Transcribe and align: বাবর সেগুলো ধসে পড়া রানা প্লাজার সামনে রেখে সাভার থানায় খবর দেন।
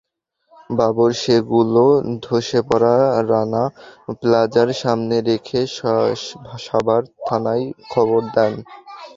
বাবর 0.69 1.11
সেগুলো 1.23 1.83
ধসে 2.23 2.59
পড়া 2.69 2.95
রানা 3.29 3.63
প্লাজার 4.19 4.69
সামনে 4.81 5.15
রেখে 5.29 5.59
সাভার 6.65 7.01
থানায় 7.21 7.65
খবর 7.89 8.21
দেন। 8.35 8.53